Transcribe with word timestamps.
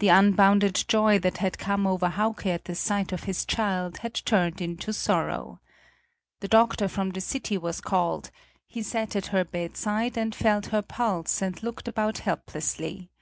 The 0.00 0.08
unbounded 0.08 0.74
joy 0.88 1.20
that 1.20 1.36
had 1.38 1.58
come 1.58 1.86
over 1.86 2.08
Hauke 2.08 2.44
at 2.46 2.64
the 2.64 2.74
sight 2.74 3.12
of 3.12 3.22
his 3.22 3.44
child 3.44 3.98
had 3.98 4.14
turned 4.16 4.58
to 4.80 4.92
sorrow. 4.92 5.60
The 6.40 6.48
doctor 6.48 6.88
from 6.88 7.10
the 7.10 7.20
city 7.20 7.56
was 7.56 7.80
called, 7.80 8.32
he 8.66 8.82
sat 8.82 9.14
at 9.14 9.26
her 9.26 9.44
bedside 9.44 10.18
and 10.18 10.34
felt 10.34 10.66
her 10.74 10.82
pulse 10.82 11.40
and 11.40 11.62
looked 11.62 11.86
about 11.86 12.18
helplessly. 12.18 13.12